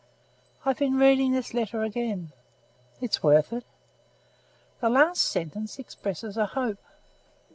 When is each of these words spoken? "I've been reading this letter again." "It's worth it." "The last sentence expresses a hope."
"I've 0.65 0.79
been 0.79 0.97
reading 0.97 1.31
this 1.31 1.53
letter 1.53 1.83
again." 1.83 2.31
"It's 3.01 3.21
worth 3.21 3.53
it." 3.53 3.63
"The 4.79 4.89
last 4.89 5.21
sentence 5.21 5.77
expresses 5.77 6.37
a 6.37 6.47
hope." 6.47 6.81